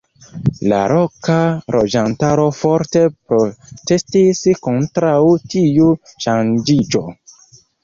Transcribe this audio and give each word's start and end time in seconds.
La 0.69 0.77
loka 0.91 1.35
loĝantaro 1.75 2.47
forte 2.61 3.03
protestis 3.35 4.43
kontraŭ 4.69 5.15
tiu 5.55 5.93
ŝanĝiĝo. 6.27 7.07